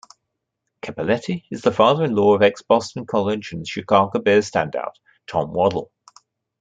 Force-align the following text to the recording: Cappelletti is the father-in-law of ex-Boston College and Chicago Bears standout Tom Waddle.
Cappelletti 0.81 1.43
is 1.51 1.61
the 1.61 1.71
father-in-law 1.71 2.33
of 2.33 2.41
ex-Boston 2.41 3.05
College 3.05 3.51
and 3.53 3.67
Chicago 3.67 4.17
Bears 4.17 4.49
standout 4.49 4.95
Tom 5.27 5.53
Waddle. 5.53 5.91